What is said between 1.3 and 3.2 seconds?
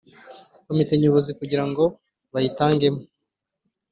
kugira ngo bayitangemo